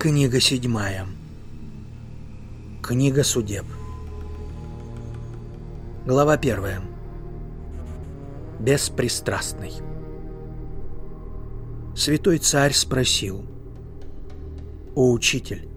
[0.00, 1.06] Книга седьмая.
[2.82, 3.66] Книга судеб.
[6.06, 6.80] Глава первая.
[8.58, 9.74] Беспристрастный.
[11.94, 13.44] Святой царь спросил.
[14.94, 15.68] «О, учитель,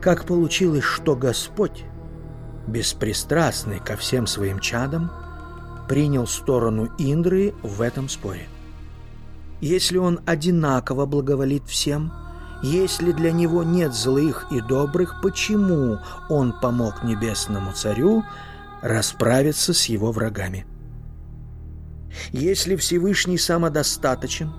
[0.00, 1.84] как получилось, что Господь,
[2.66, 5.12] беспристрастный ко всем своим чадам,
[5.86, 8.48] принял сторону Индры в этом споре?
[9.60, 12.10] Если он одинаково благоволит всем–
[12.62, 15.98] если для него нет злых и добрых, почему
[16.28, 18.24] он помог небесному царю
[18.82, 20.64] расправиться с его врагами?
[22.30, 24.52] Если Всевышний самодостаточен,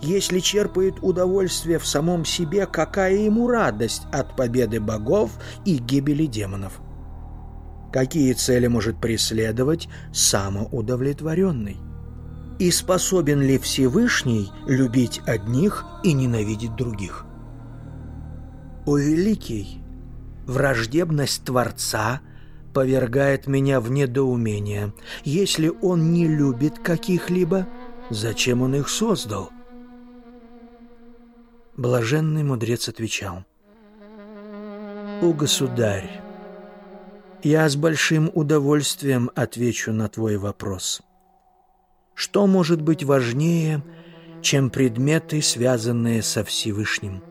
[0.00, 5.32] если черпает удовольствие в самом себе, какая ему радость от победы богов
[5.64, 6.80] и гибели демонов?
[7.92, 11.78] Какие цели может преследовать самоудовлетворенный?
[12.58, 17.26] И способен ли Всевышний любить одних и ненавидеть других?
[18.86, 19.82] О великий,
[20.46, 22.22] враждебность Творца
[22.72, 24.94] повергает меня в недоумение.
[25.24, 27.66] Если он не любит каких-либо,
[28.10, 29.50] зачем он их создал?
[31.76, 33.44] Блаженный мудрец отвечал.
[35.22, 36.22] «О, государь,
[37.42, 41.05] я с большим удовольствием отвечу на твой вопрос».
[42.16, 43.82] Что может быть важнее,
[44.40, 47.22] чем предметы, связанные со Всевышним?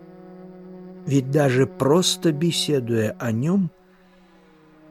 [1.08, 3.72] Ведь даже просто беседуя о нем,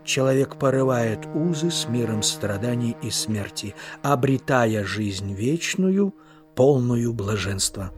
[0.04, 6.12] человек порывает узы с миром страданий и смерти, обретая жизнь вечную,
[6.56, 7.92] полную блаженства.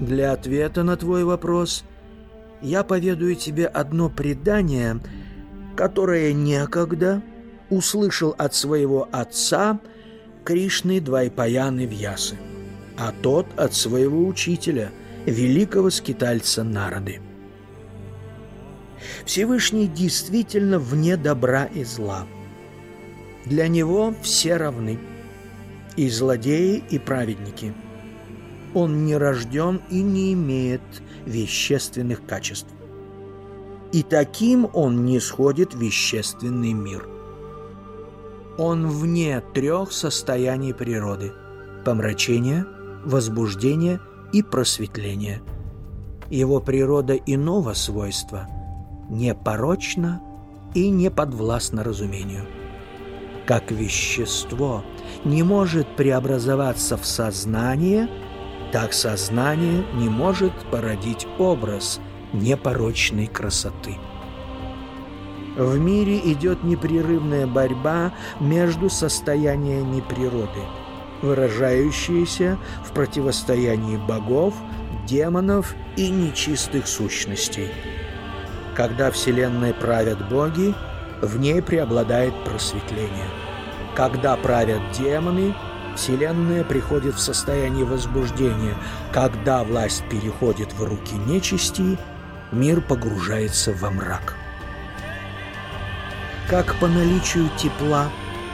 [0.00, 1.84] Для ответа на твой вопрос
[2.62, 5.00] я поведаю тебе одно предание,
[5.76, 7.22] которое некогда
[7.68, 9.80] услышал от своего отца–
[10.46, 12.36] Кришны Двайпаяны Вьясы,
[12.96, 14.92] а тот от своего учителя,
[15.26, 17.20] великого скитальца Нарады.
[19.24, 22.28] Всевышний действительно вне добра и зла.
[23.44, 25.00] Для него все равны,
[25.96, 27.74] и злодеи, и праведники.
[28.72, 30.82] Он не рожден и не имеет
[31.24, 32.68] вещественных качеств.
[33.92, 37.08] И таким он не сходит в вещественный мир–
[38.58, 41.32] он вне трех состояний природы–
[41.84, 42.66] помрачения,
[43.04, 44.00] возбуждения
[44.32, 45.42] и просветления.
[46.30, 48.48] Его природа иного свойства–
[49.10, 50.20] непорочна
[50.74, 52.46] и не подвластна разумению.
[53.46, 54.84] Как вещество
[55.24, 58.08] не может преобразоваться в сознание,
[58.72, 62.00] так сознание не может породить образ
[62.32, 63.96] непорочной красоты.
[65.56, 70.60] В мире идет непрерывная борьба между состояниями природы,
[71.22, 74.54] выражающаяся в противостоянии богов,
[75.06, 77.70] демонов и нечистых сущностей.
[78.74, 80.74] Когда Вселенной правят боги,
[81.22, 83.30] в ней преобладает просветление.
[83.94, 85.54] Когда правят демоны,
[85.96, 88.76] Вселенная приходит в состояние возбуждения.
[89.10, 91.96] Когда власть переходит в руки нечисти,
[92.52, 94.36] мир погружается во мрак.
[96.48, 98.08] Как по наличию тепла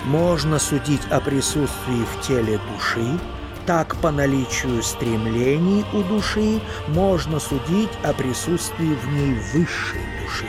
[0.06, 3.18] можно судить о присутствии в теле души,
[3.66, 10.46] так по наличию стремлений у души можно судить о присутствии в ней высшей души.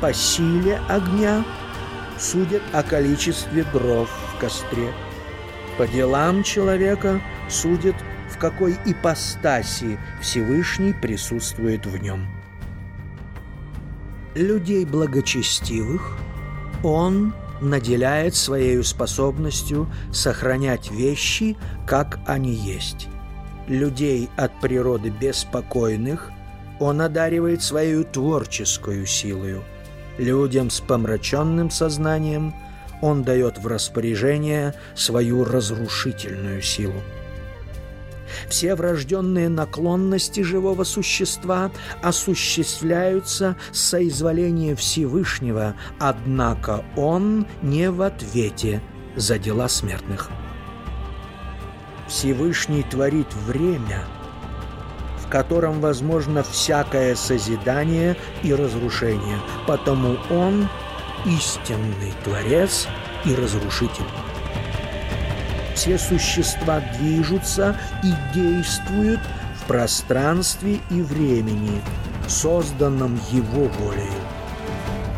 [0.00, 1.44] По силе огня
[2.18, 4.94] судят о количестве дров в костре.
[5.76, 7.96] По делам человека судят,
[8.30, 12.39] в какой ипостаси Всевышний присутствует в нем
[14.34, 16.16] людей благочестивых
[16.82, 23.08] он наделяет своей способностью сохранять вещи, как они есть.
[23.66, 26.30] Людей от природы беспокойных
[26.78, 29.62] он одаривает своей творческую силою.
[30.16, 32.54] Людям с помраченным сознанием
[33.02, 37.02] он дает в распоряжение свою разрушительную силу.
[38.48, 41.70] Все врожденные наклонности живого существа
[42.02, 48.80] осуществляются с соизволения Всевышнего, однако Он не в ответе
[49.16, 50.30] за дела смертных.
[52.08, 54.04] Всевышний творит время,
[55.24, 60.68] в котором возможно всякое созидание и разрушение, потому Он
[61.24, 62.88] истинный Творец
[63.24, 64.06] и Разрушитель
[65.80, 69.20] все существа движутся и действуют
[69.56, 71.80] в пространстве и времени,
[72.28, 74.12] созданном Его волей.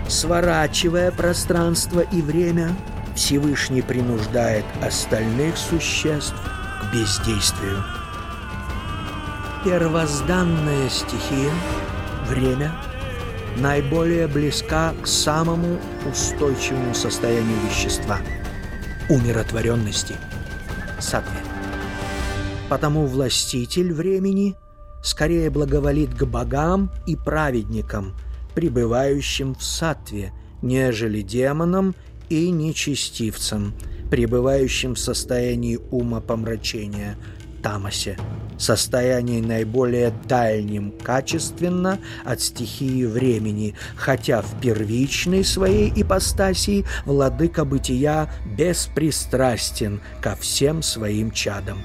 [0.09, 2.77] Сворачивая пространство и время,
[3.17, 6.37] Всевышний принуждает остальных существ
[6.81, 7.83] к бездействию.
[9.65, 11.51] Первозданная стихия,
[12.29, 12.71] время,
[13.57, 15.79] наиболее близка к самому
[16.09, 18.19] устойчивому состоянию вещества–
[19.09, 20.15] умиротворенности,
[21.03, 21.39] сатве.
[22.69, 24.55] Потому властитель времени
[25.03, 28.15] скорее благоволит к богам и праведникам,
[28.55, 30.33] пребывающим в сатве,
[30.63, 31.95] нежели демонам
[32.29, 33.75] и нечестивцам,
[34.11, 37.17] пребывающим в состоянии ума помрачения,
[37.63, 38.19] тамасе,
[38.59, 50.01] состоянии наиболее дальним качественно от стихии времени, хотя в первичной своей ипостаси владыка бытия беспристрастен
[50.21, 51.79] ко всем своим чадам,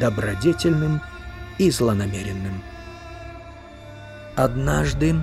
[0.00, 1.00] добродетельным
[1.58, 2.62] и злонамеренным.
[4.36, 5.16] Однажды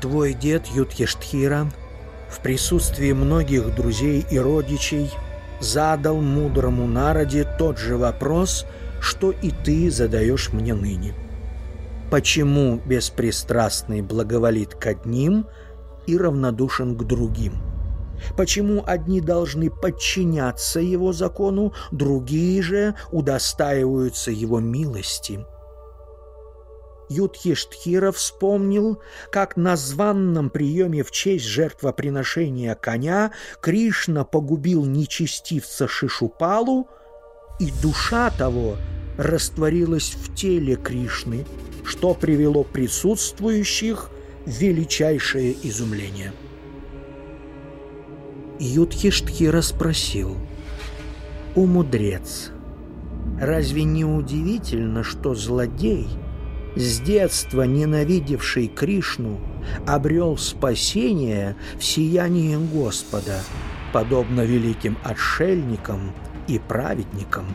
[0.00, 1.70] твой дед Юдхештхира
[2.28, 5.10] в присутствии многих друзей и родичей
[5.60, 8.66] задал мудрому народе тот же вопрос,
[9.00, 11.14] что и ты задаешь мне ныне.
[12.10, 15.46] Почему беспристрастный благоволит к одним
[16.06, 17.54] и равнодушен к другим?
[18.36, 25.44] Почему одни должны подчиняться его закону, другие же удостаиваются его милости?
[27.10, 36.88] Юдхиштхира вспомнил, как на званном приеме в честь жертвоприношения коня Кришна погубил нечестивца Шишупалу,
[37.58, 38.76] и душа того
[39.16, 41.44] растворилась в теле Кришны,
[41.84, 44.10] что привело присутствующих
[44.46, 46.32] в величайшее изумление.
[48.60, 50.36] Юдхиштхира спросил,
[51.54, 52.50] «О, мудрец,
[53.40, 56.08] разве не удивительно, что злодей,
[56.76, 59.40] с детства ненавидевший Кришну,
[59.86, 63.40] обрел спасение в сиянии Господа,
[63.92, 66.12] подобно великим отшельникам
[66.48, 67.46] и праведникам?»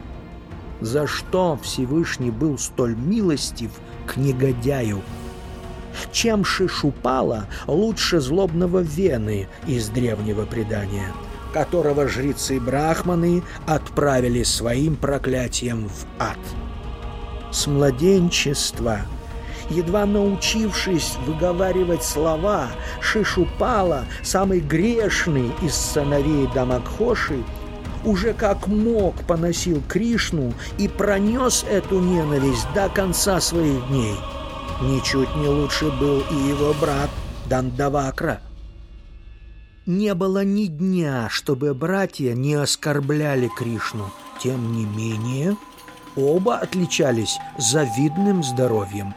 [0.79, 3.71] За что Всевышний был столь милостив
[4.07, 5.01] к негодяю–
[6.11, 11.11] чем Шишупала лучше злобного Вены из древнего предания,
[11.53, 16.39] которого жрецы-брахманы отправили своим проклятием в ад.
[17.51, 18.99] С младенчества
[19.69, 22.69] едва научившись выговаривать слова,
[22.99, 27.43] Шишупала, самый грешный из сыновей Дамакхоши,
[28.05, 34.15] уже как мог поносил Кришну и пронес эту ненависть до конца своих дней–
[34.81, 37.09] Ничуть не лучше был и его брат
[37.49, 38.41] Дандавакра.
[39.85, 44.11] Не было ни дня, чтобы братья не оскорбляли Кришну.
[44.41, 45.55] Тем не менее,
[46.15, 49.13] оба отличались завидным здоровьем.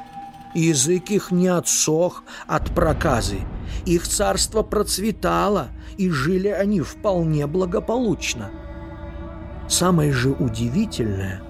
[0.54, 3.40] Язык их не отсох от проказы.
[3.86, 8.50] Их царство процветало, и жили они вполне благополучно.
[9.68, 11.42] Самое же удивительное,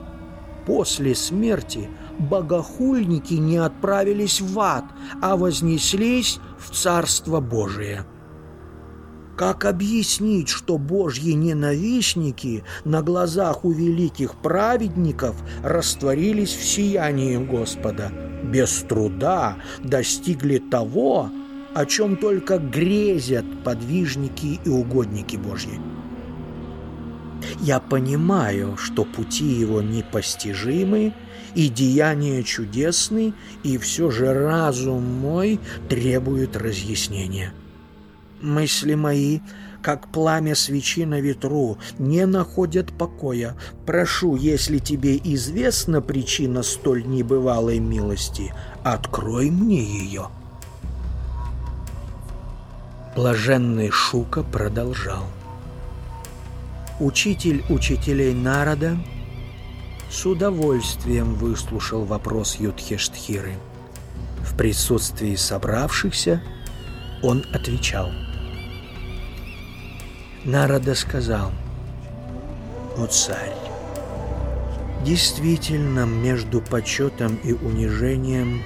[0.66, 4.84] после смерти– богохульники не отправились в ад,
[5.20, 8.04] а вознеслись в Царство Божие.
[9.36, 18.10] Как объяснить, что божьи ненавистники на глазах у великих праведников растворились в сиянии Господа,
[18.44, 21.30] без труда достигли того,
[21.74, 25.78] о чем только грезят подвижники и угодники Божьи?
[27.61, 31.15] Я понимаю, что пути его непостижимы
[31.55, 33.32] и деяния чудесны,
[33.63, 35.58] и все же разум мой
[35.89, 37.53] требует разъяснения.
[38.43, 39.41] Мысли мои,
[39.81, 43.56] как пламя свечи на ветру, не находят покоя.
[43.86, 48.53] Прошу, если тебе известна причина столь небывалой милости,
[48.84, 50.29] открой мне ее».
[53.17, 55.25] Блаженный Шука продолжал.
[56.98, 58.96] Учитель учителей народа
[60.08, 63.53] с удовольствием выслушал вопрос Юдхештхиры.
[64.41, 66.43] В присутствии собравшихся
[67.22, 68.10] он отвечал.
[70.44, 71.53] Народа сказал,
[72.96, 73.53] «О царь,
[75.05, 78.62] действительно между почетом и унижением,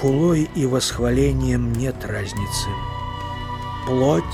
[0.00, 2.68] хулой и восхвалением нет разницы.
[3.86, 4.24] Плоть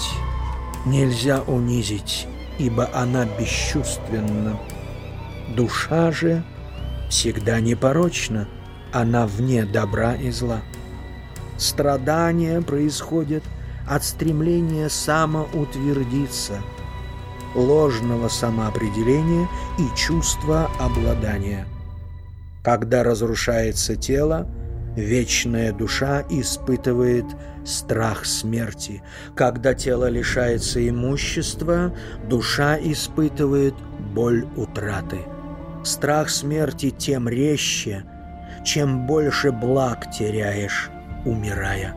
[0.86, 2.28] нельзя унизить,
[2.60, 4.58] ибо она бесчувственна,
[5.56, 6.44] Душа же
[7.08, 8.46] всегда непорочна,
[8.92, 10.60] она вне добра и зла.
[11.56, 13.42] Страдания происходят
[13.88, 16.60] от стремления самоутвердиться,
[17.54, 19.48] ложного самоопределения
[19.78, 21.66] и чувства обладания.
[22.62, 24.46] Когда разрушается тело,
[24.96, 27.24] вечная душа испытывает
[27.64, 29.02] страх смерти.
[29.34, 31.94] Когда тело лишается имущества,
[32.28, 33.74] душа испытывает
[34.14, 35.20] боль утраты.
[35.84, 38.04] Страх смерти тем резче,
[38.64, 40.90] чем больше благ теряешь,
[41.24, 41.94] умирая.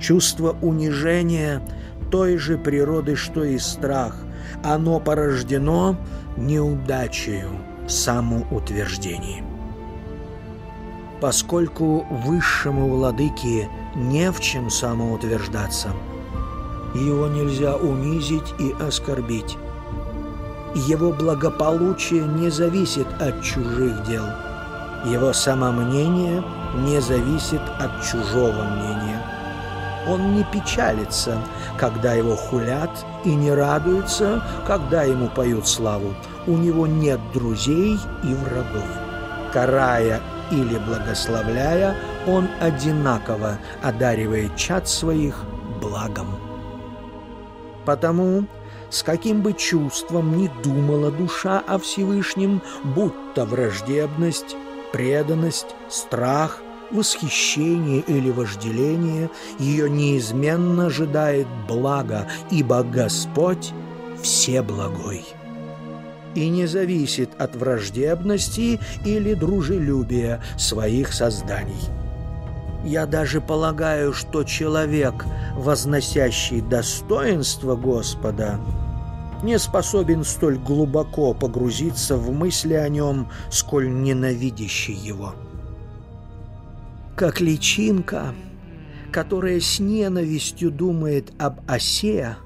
[0.00, 1.62] Чувство унижения
[2.10, 4.16] той же природы, что и страх,
[4.62, 5.96] оно порождено
[6.36, 7.50] неудачею
[7.86, 9.57] в самоутверждении.
[11.20, 15.88] Поскольку высшему владыке не в чем самоутверждаться,
[16.94, 19.58] его нельзя унизить и оскорбить.
[20.76, 24.24] Его благополучие не зависит от чужих дел.
[25.06, 26.44] Его самомнение
[26.76, 29.20] не зависит от чужого мнения.
[30.06, 31.38] Он не печалится,
[31.78, 32.90] когда его хулят,
[33.24, 36.14] и не радуется, когда ему поют славу.
[36.46, 38.88] У него нет друзей и врагов.
[39.52, 45.44] Карая или благословляя, он одинаково одаривает чад своих
[45.80, 46.28] благом.
[47.84, 48.44] Потому,
[48.90, 54.56] с каким бы чувством ни думала душа о Всевышнем, будь то враждебность,
[54.92, 63.72] преданность, страх, восхищение или вожделение, ее неизменно ожидает благо, ибо Господь
[64.22, 65.24] всеблагой
[66.38, 71.82] и не зависит от враждебности или дружелюбия своих созданий.
[72.84, 75.26] Я даже полагаю, что человек,
[75.56, 78.60] возносящий достоинство Господа,
[79.42, 85.34] не способен столь глубоко погрузиться в мысли о нем, сколь ненавидящий его.
[87.16, 88.32] Как личинка,
[89.10, 92.36] которая с ненавистью думает об осе,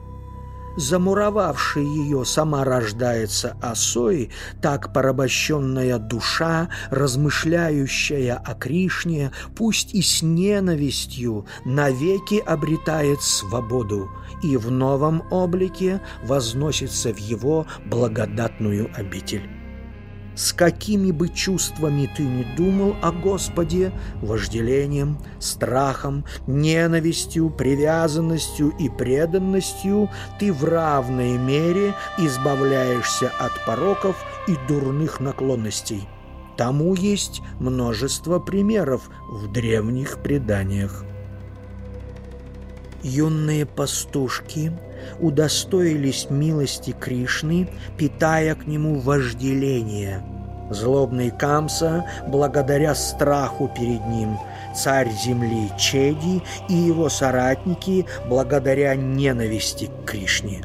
[0.77, 11.47] замуровавшей ее, сама рождается осой, так порабощенная душа, размышляющая о Кришне, пусть и с ненавистью,
[11.65, 14.11] навеки обретает свободу
[14.43, 19.62] и в новом облике возносится в его благодатную обитель.
[20.43, 30.11] С какими бы чувствами ты ни думал о Господе, вожделением, страхом, ненавистью, привязанностью и преданностью,
[30.41, 34.17] ты в равной мере избавляешься от пороков
[34.49, 36.09] и дурных наклонностей.
[36.57, 41.05] Тому есть множество примеров в древних преданиях.
[43.05, 44.73] Юные пастушки–
[45.21, 50.32] удостоились милости Кришны, питая к нему вожделение.
[50.73, 54.39] Злобный Камса, благодаря страху перед ним,
[54.75, 60.63] царь земли Чеди и его соратники, благодаря ненависти к Кришне.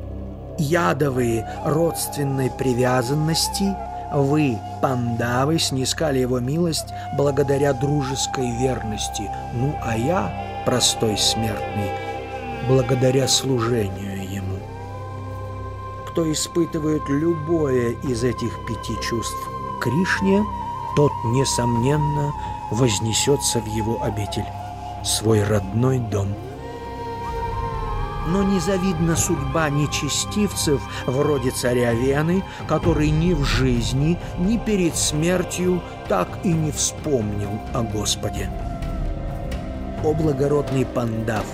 [0.57, 3.75] Ядовые родственной привязанности
[4.13, 10.31] вы, пандавы, снискали его милость благодаря дружеской верности, ну а я,
[10.65, 11.91] простой смертный,
[12.67, 14.17] благодаря служению
[16.17, 19.37] кто испытывает любое из этих пяти чувств
[19.79, 20.43] Кришне,
[20.95, 22.33] тот, несомненно,
[22.71, 24.45] вознесется в его обитель,
[25.03, 26.33] свой родной дом.
[28.27, 36.27] Но незавидна судьба нечестивцев вроде царя Вены, который ни в жизни, ни перед смертью так
[36.43, 38.49] и не вспомнил о Господе.
[40.03, 41.45] О благородный Пандав!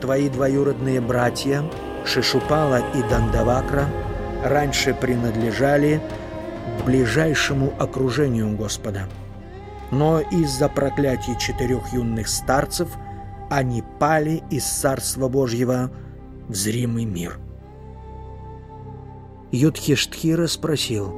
[0.00, 1.62] Твои двоюродные братья—
[2.04, 3.86] Шишупала и Дандавакра
[4.44, 6.00] раньше принадлежали
[6.84, 9.08] ближайшему окружению Господа.
[9.90, 12.88] Но из-за проклятий четырех юных старцев
[13.50, 15.90] они пали из Царства Божьего
[16.48, 17.38] в зримый мир.
[19.50, 21.14] Юдхиштхира спросил,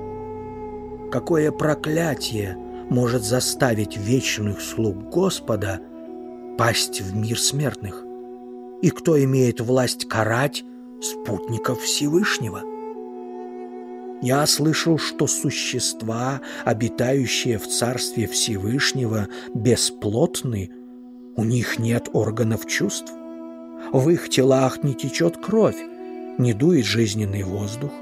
[1.12, 2.56] какое проклятие
[2.90, 5.80] может заставить вечных слуг Господа
[6.58, 8.02] пасть в мир смертных?
[8.82, 10.64] И кто имеет власть карать
[11.00, 12.62] спутников Всевышнего.
[14.24, 20.70] Я слышал, что существа, обитающие в Царстве Всевышнего, бесплотны,
[21.36, 23.12] у них нет органов чувств.
[23.92, 25.76] В их телах не течет кровь,
[26.38, 27.92] не дует жизненный воздух.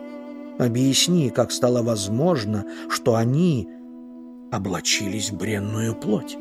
[0.61, 3.69] Объясни, как стало возможно, что они
[4.52, 6.37] облачились в бренную плоть.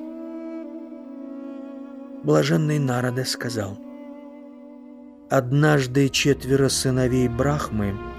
[2.24, 3.80] Блаженный Народа сказал—
[5.32, 7.96] Однажды четверо сыновей Брахмы–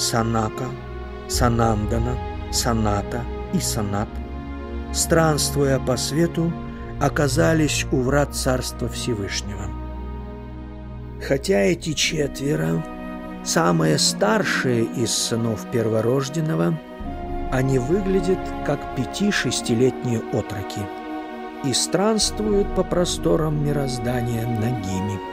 [0.00, 0.64] Санака,
[1.30, 2.18] Санандана,
[2.52, 3.22] Саната
[3.54, 4.08] и Санат,
[4.92, 6.52] странствуя по свету,
[7.00, 9.64] оказались у врат Царства Всевышнего.
[11.26, 12.84] Хотя эти четверо–
[13.44, 16.78] самые старшие из сынов перворожденного,
[17.52, 20.82] они выглядят как пяти-шестилетние отроки
[21.64, 25.18] и странствуют по просторам мироздания нагими–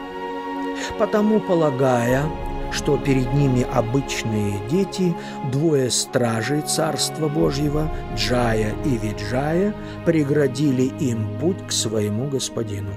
[0.98, 2.24] Потому, полагая,
[2.72, 5.16] что перед ними обычные дети,
[5.52, 9.74] двое стражей Царства Божьего, Джая и Виджая,
[10.06, 12.92] преградили им путь к своему господину.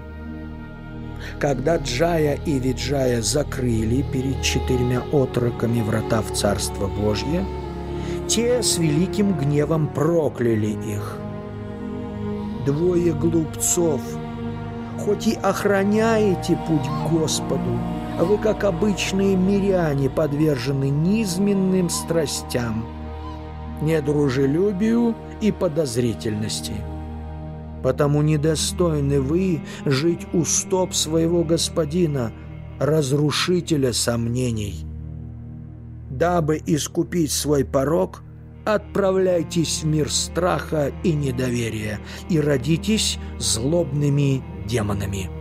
[1.39, 7.45] Когда Джая и Виджая закрыли перед четырьмя отроками врата в Царство Божье,
[8.29, 11.19] те с великим гневом прокляли их.
[12.65, 14.01] Двое глупцов,
[14.99, 17.79] хоть и охраняете путь Господу,
[18.25, 22.87] вы, как обычные миряне, подвержены низменным страстям,
[23.81, 26.75] недружелюбию и подозрительности.
[27.83, 32.33] Потому недостойны вы жить у стоп своего господина,
[32.79, 34.85] разрушителя сомнений.
[36.11, 38.23] Дабы искупить свой порог,
[38.67, 45.40] отправляйтесь в мир страха и недоверия и родитесь злобными демонами.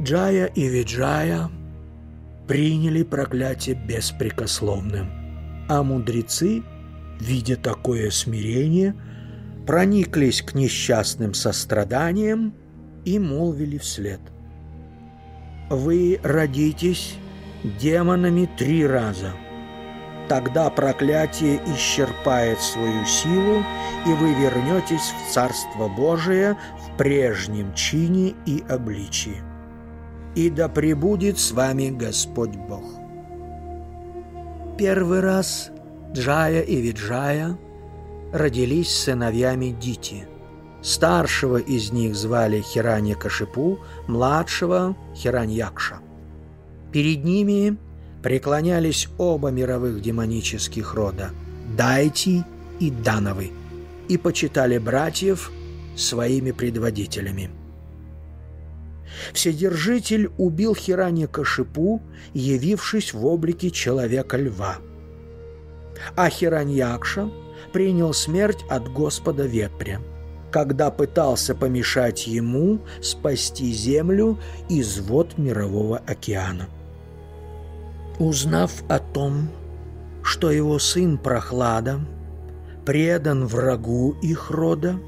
[0.00, 1.50] Джая и Виджая
[2.48, 6.62] приняли проклятие беспрекословным, а мудрецы,
[7.20, 8.94] видя такое смирение,
[9.66, 12.54] прониклись к несчастным состраданием
[13.04, 14.20] и молвили вслед.
[15.68, 17.14] «Вы родитесь
[17.62, 19.32] демонами три раза.
[20.28, 23.62] Тогда проклятие исчерпает свою силу,
[24.06, 29.51] и вы вернетесь в Царство Божие в прежнем чине и обличии
[30.34, 32.84] и да пребудет с вами Господь Бог.
[34.78, 35.70] Первый раз
[36.12, 37.58] Джая и Виджая
[38.32, 40.26] родились сыновьями Дити.
[40.82, 46.00] Старшего из них звали Хиранья Кашипу, младшего– Хираньякша.
[46.90, 47.76] Перед ними
[48.22, 51.30] преклонялись оба мировых демонических рода–
[51.76, 52.42] Дайти
[52.80, 53.52] и Дановы,
[54.08, 55.52] и почитали братьев
[55.94, 57.50] своими предводителями–
[59.32, 62.02] Вседержитель убил Хиране Кашипу,
[62.34, 64.78] явившись в облике человека-льва.
[66.16, 67.30] А Хираньякша
[67.72, 70.00] принял смерть от Господа Вепря,
[70.50, 76.68] когда пытался помешать ему спасти землю из вод Мирового океана.
[78.18, 79.48] Узнав о том,
[80.22, 82.00] что его сын Прохлада
[82.84, 84.98] предан врагу их рода,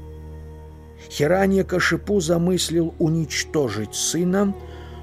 [1.09, 4.55] Хиранья Кашипу замыслил уничтожить сына,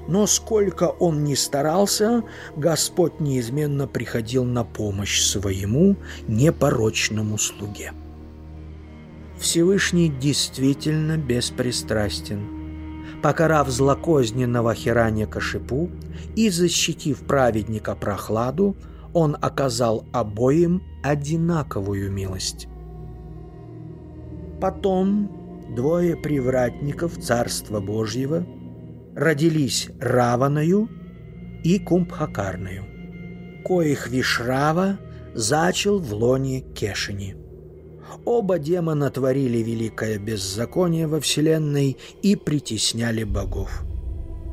[0.07, 2.23] но сколько он ни старался,
[2.55, 5.95] Господь неизменно приходил на помощь своему
[6.27, 7.93] непорочному слуге.
[9.39, 12.63] Всевышний действительно беспристрастен.
[13.21, 15.89] Покарав злокозненного Хиранья Кашипу
[16.35, 18.75] и защитив праведника прохладу,
[19.13, 22.67] он оказал обоим одинаковую милость.
[24.59, 28.45] Потом двое привратников Царства Божьего
[29.15, 30.89] родились Раваною
[31.63, 32.85] и Кумбхакарною,
[33.65, 34.99] коих Вишрава
[35.33, 37.35] зачал в лоне Кешини.
[38.25, 43.83] Оба демона творили великое беззаконие во вселенной и притесняли богов.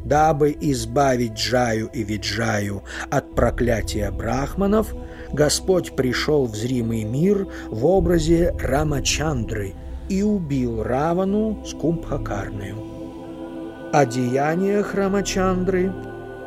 [0.04, 4.94] Дабы избавить Джаю и Виджаю от проклятия брахманов,
[5.30, 9.74] Господь пришел в зримый мир в образе Рамачандры–
[10.10, 12.76] и убил Равану с Кумбхакарною.
[13.92, 15.92] О деяниях Рамачандры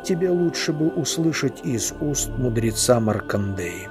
[0.04, 3.88] тебе лучше бы услышать из уст мудреца Маркандеи.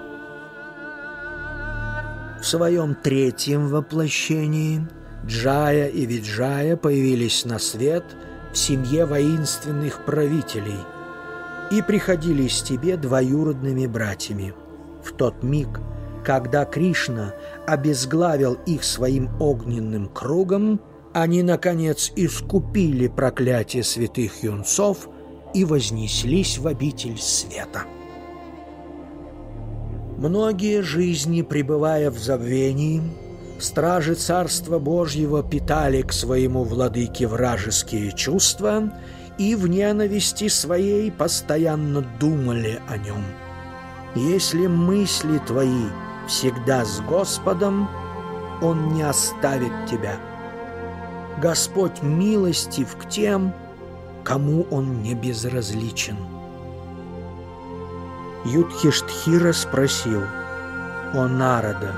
[2.39, 4.87] В своем третьем воплощении
[5.25, 8.03] Джая и Виджая появились на свет
[8.51, 10.79] в семье воинственных правителей
[11.71, 14.53] и приходились тебе двоюродными братьями.
[15.03, 15.79] В тот миг,
[16.23, 17.33] когда Кришна
[17.67, 20.79] обезглавил их своим огненным кругом,
[21.13, 25.09] они, наконец, искупили проклятие святых юнцов
[25.53, 27.83] и вознеслись в обитель света.
[30.17, 33.01] Многие жизни, пребывая в забвении,
[33.59, 38.91] стражи Царства Божьего питали к своему владыке вражеские чувства
[39.37, 43.23] и в ненависти своей постоянно думали о нем.
[44.15, 45.85] Если мысли твои–
[46.27, 47.89] всегда с Господом,
[48.61, 50.15] Он не оставит тебя.
[51.41, 53.53] Господь милостив к тем,
[54.23, 56.17] кому Он не безразличен.
[58.45, 60.21] Юдхиштхира спросил,
[61.13, 61.93] «О Народа,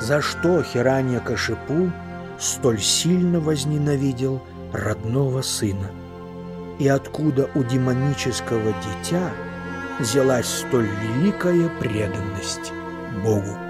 [0.00, 1.90] за что Хиранья Кашипу
[2.38, 5.90] столь сильно возненавидел родного сына?
[6.78, 9.30] И откуда у демонического дитя
[9.98, 12.72] взялась столь великая преданность?»
[13.10, 13.69] Bogu.